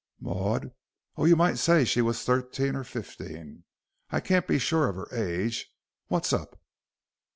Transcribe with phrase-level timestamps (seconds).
[0.19, 0.71] "Maud?
[1.15, 3.65] Oh, you might say she was thirteen or fifteen.
[4.09, 5.71] I can't be sure of her age.
[6.07, 6.59] What's up?"